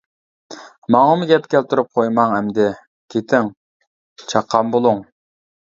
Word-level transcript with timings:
ماڭىمۇ 0.95 1.27
گەپ 1.33 1.45
كەلتۈرۈپ 1.51 1.91
قويماڭ. 1.99 2.35
ئەمدى 2.39 2.67
كېتىڭ، 3.17 3.55
چاققان 4.27 4.75
بولۇڭ. 4.77 5.09